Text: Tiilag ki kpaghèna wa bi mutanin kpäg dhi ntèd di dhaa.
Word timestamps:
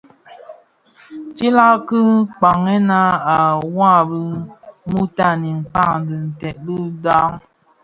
Tiilag 1.35 1.77
ki 1.87 1.99
kpaghèna 2.35 2.99
wa 3.77 3.93
bi 4.09 4.19
mutanin 4.91 5.59
kpäg 5.71 5.93
dhi 6.07 6.17
ntèd 6.27 6.57
di 6.65 6.77
dhaa. 7.03 7.29